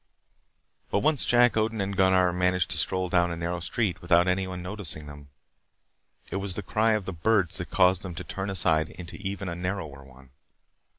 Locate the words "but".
0.89-1.01